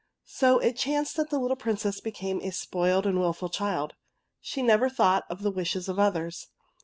So 0.25 0.57
it 0.57 0.77
chanced 0.77 1.15
that 1.17 1.29
the 1.29 1.37
little 1.37 1.55
Princess 1.55 2.01
became 2.01 2.41
a 2.41 2.49
spoiled 2.49 3.05
and 3.05 3.19
wilful 3.19 3.49
child. 3.49 3.93
She 4.39 4.63
never 4.63 4.89
thought 4.89 5.25
of 5.29 5.43
the 5.43 5.51
wishes 5.51 5.87
of 5.87 5.99
others. 5.99 6.47